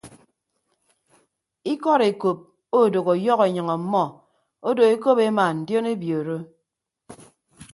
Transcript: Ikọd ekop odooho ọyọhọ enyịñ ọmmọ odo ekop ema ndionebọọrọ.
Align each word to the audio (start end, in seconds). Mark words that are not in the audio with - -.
Ikọd 1.71 2.01
ekop 2.09 2.37
odooho 2.79 3.11
ọyọhọ 3.15 3.43
enyịñ 3.49 3.67
ọmmọ 3.75 4.03
odo 4.69 4.83
ekop 4.93 5.17
ema 5.27 5.45
ndionebọọrọ. 5.57 6.37